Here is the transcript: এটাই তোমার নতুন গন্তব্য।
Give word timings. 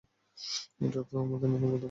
এটাই 0.79 1.03
তোমার 1.07 1.25
নতুন 1.31 1.51
গন্তব্য। 1.53 1.75